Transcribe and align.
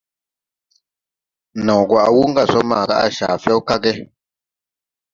Naw 1.65 1.81
gwaʼ 1.89 2.07
wuŋ 2.15 2.29
gà 2.35 2.43
sɔ 2.51 2.59
maaga 2.69 2.95
à 3.05 3.07
caa 3.17 3.35
fɛw 3.43 3.59
kag. 3.67 3.83